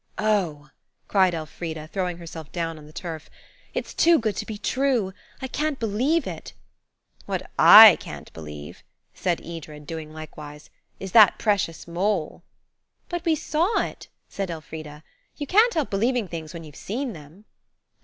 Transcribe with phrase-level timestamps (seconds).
[0.17, 0.71] "Oh!"
[1.07, 3.29] cried Elfrida, throwing herself down on the turf,
[3.75, 5.13] "it's too good to be true.
[5.43, 6.53] I can't believe it."
[7.27, 8.81] "What I can't believe,"
[9.13, 12.41] said Edred, doing likewise, "is that precious mole."
[13.09, 15.03] "But we saw it," said Elfrida;
[15.37, 17.45] "you can't help believing things when you've seen them."